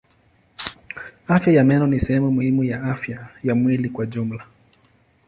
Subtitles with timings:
[1.35, 4.43] Afya ya meno ni sehemu muhimu ya afya ya mwili kwa jumla.